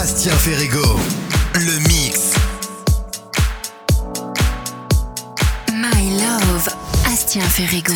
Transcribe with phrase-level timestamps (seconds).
[0.00, 0.98] Bastien Ferrigo.
[1.56, 2.30] Le mix.
[5.74, 6.70] My love,
[7.04, 7.92] Astien Ferrigo.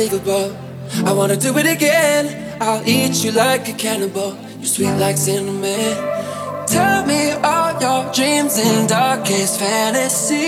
[0.00, 0.56] Unbelievable.
[1.04, 2.56] I wanna do it again.
[2.60, 4.34] I'll eat you like a cannibal.
[4.56, 5.96] You're sweet like cinnamon.
[6.66, 10.40] Tell me all your dreams and darkest fantasies.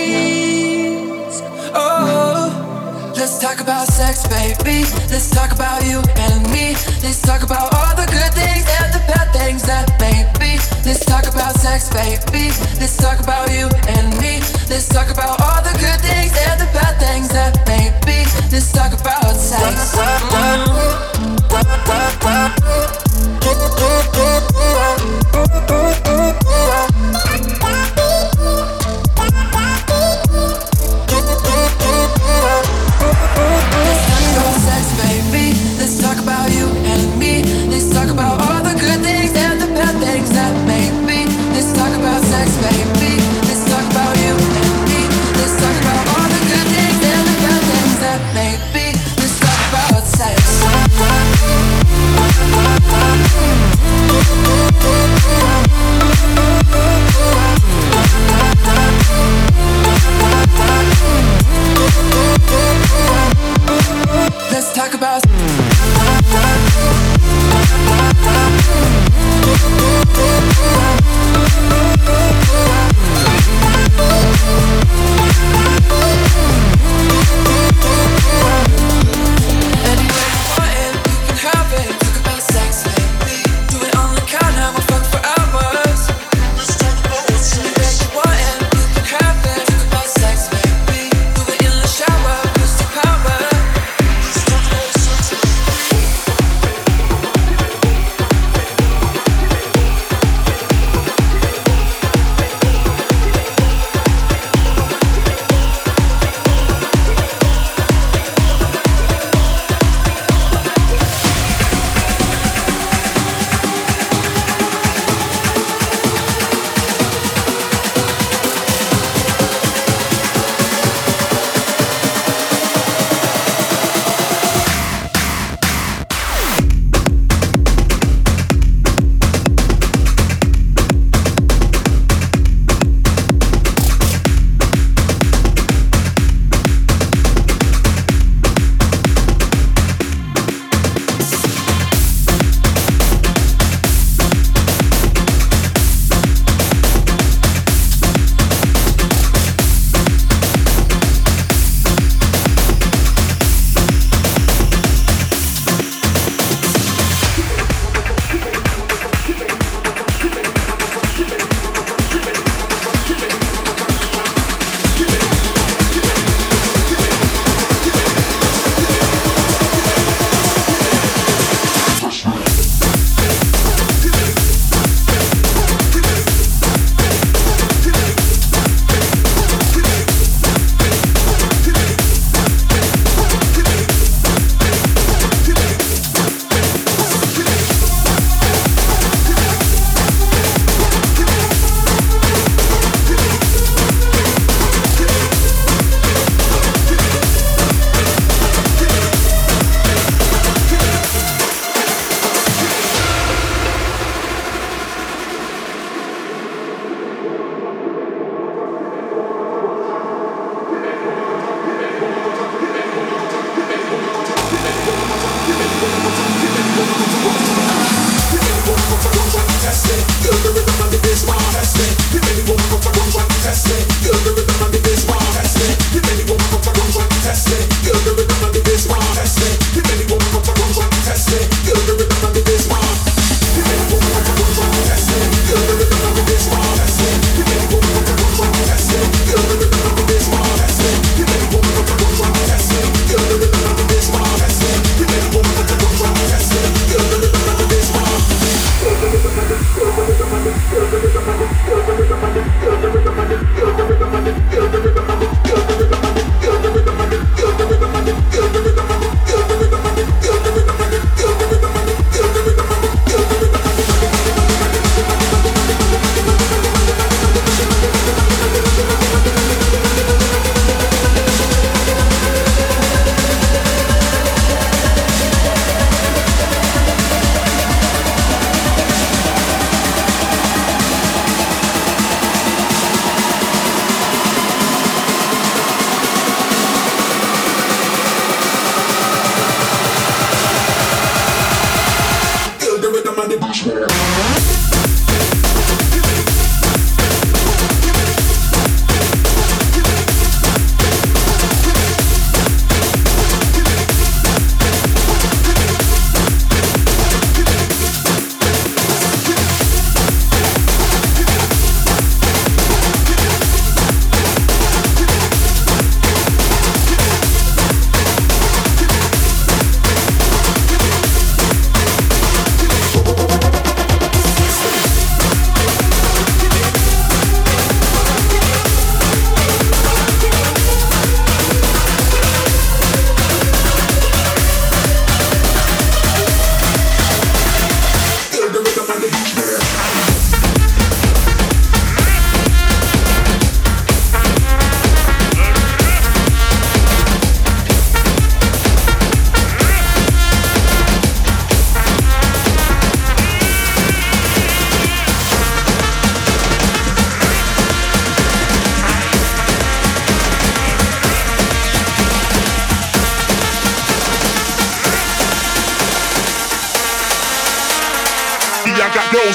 [1.75, 4.85] Oh, let's talk about sex, baby.
[5.11, 6.73] Let's talk about you and me.
[7.03, 10.57] Let's talk about all the good things and the bad things that may be.
[10.85, 12.49] Let's talk about sex, baby.
[12.79, 14.41] Let's talk about you and me.
[14.69, 18.25] Let's talk about all the good things and the bad things that may be.
[18.51, 19.12] Let's talk about
[19.53, 19.95] sex.
[19.95, 20.72] Let's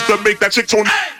[0.08, 1.17] that make that chick turn.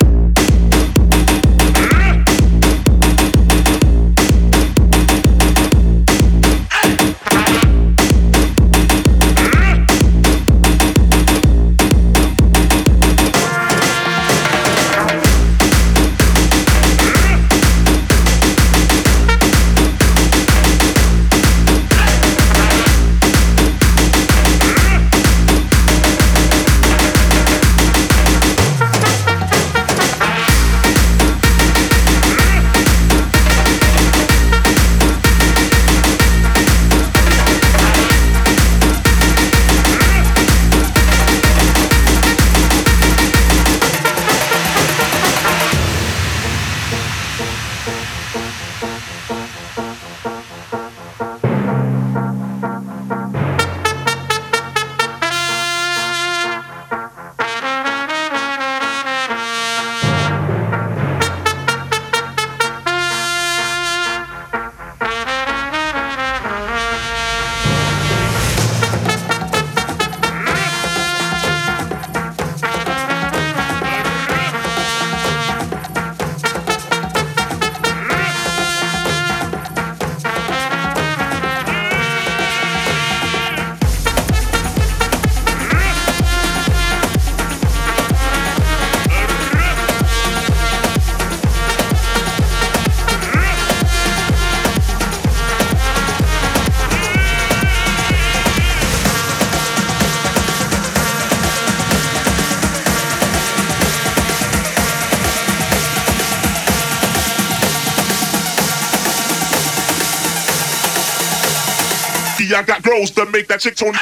[112.59, 113.94] I got girls that make that chick turn.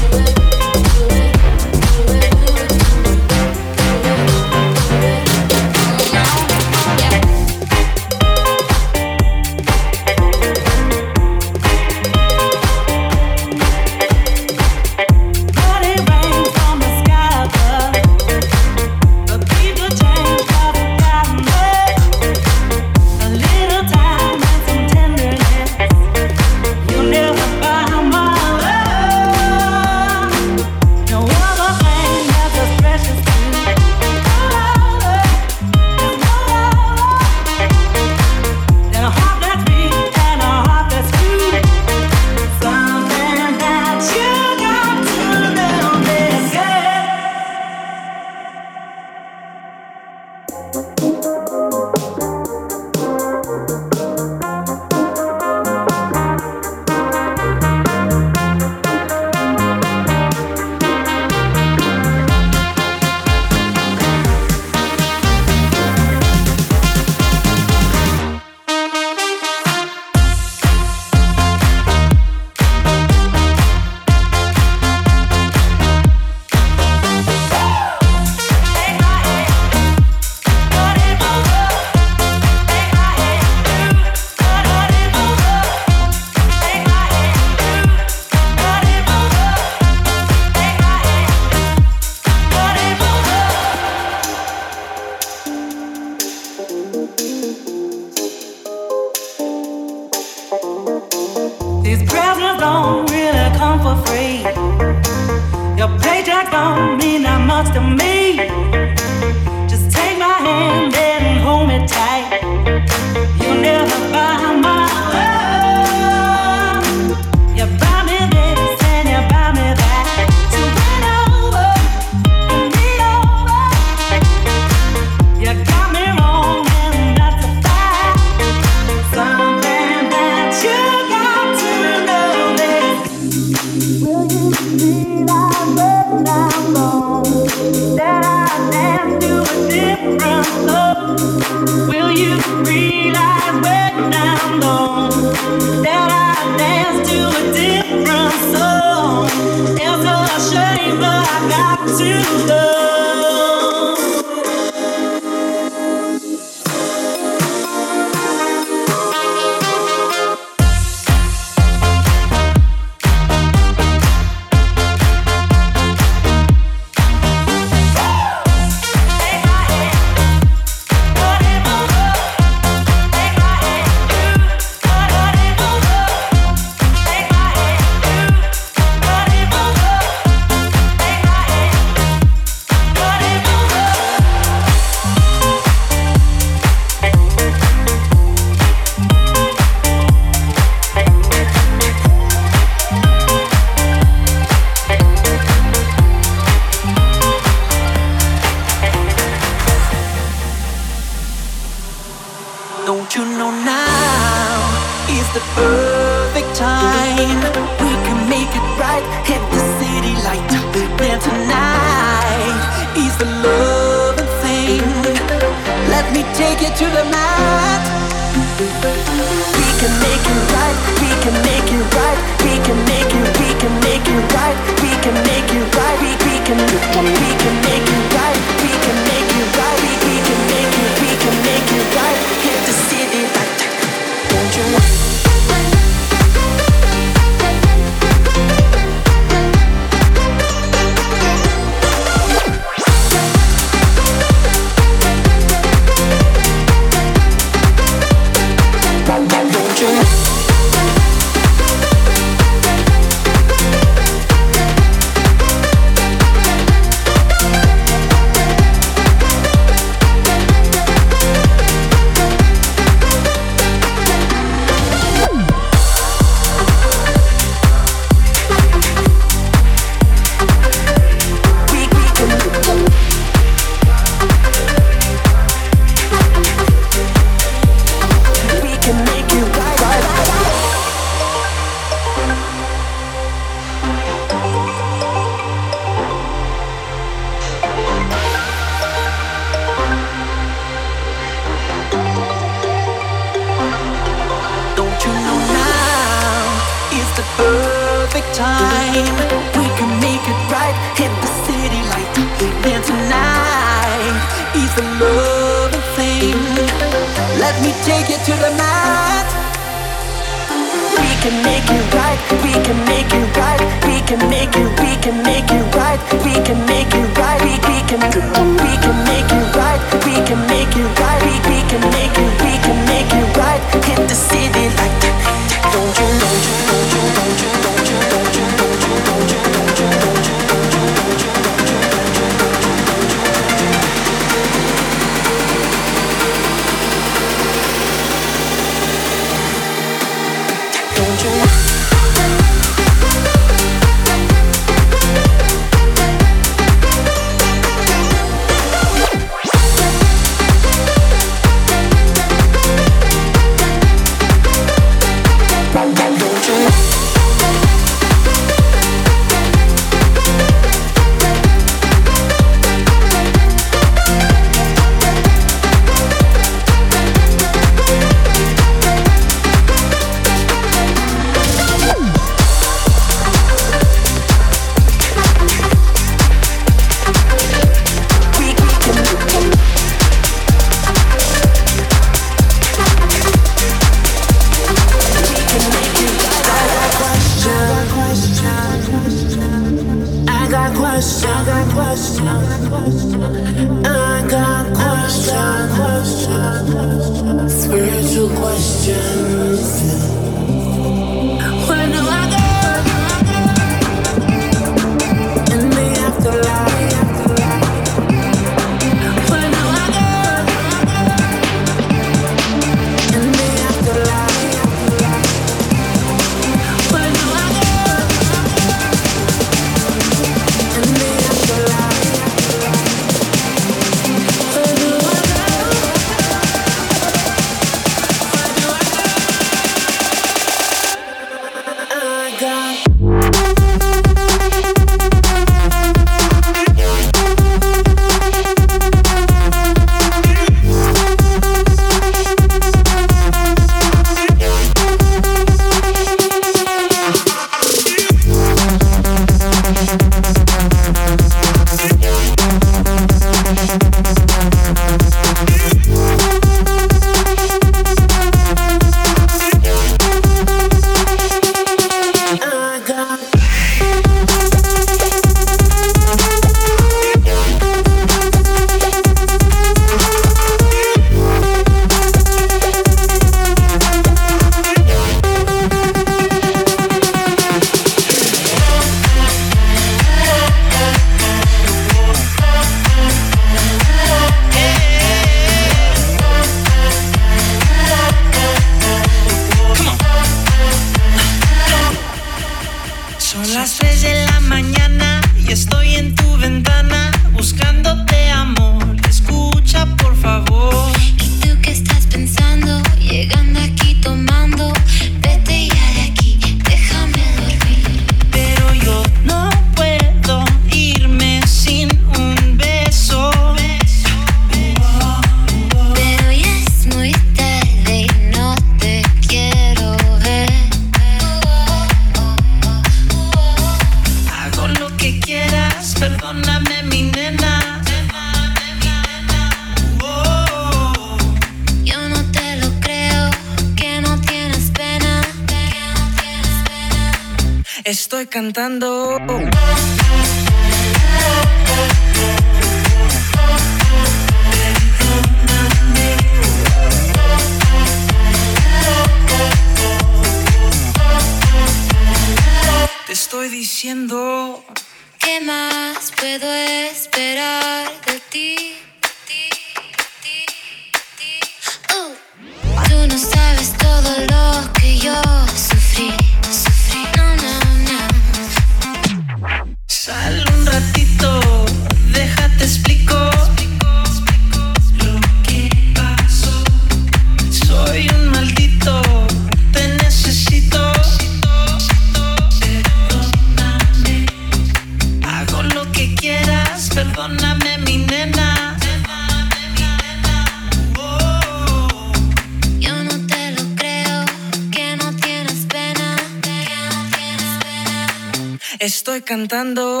[599.22, 600.00] Cantando.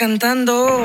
[0.00, 0.80] Cantando.